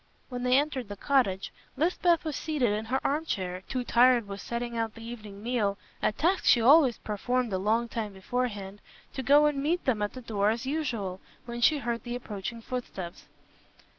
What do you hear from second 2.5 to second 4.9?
in her arm chair, too tired with setting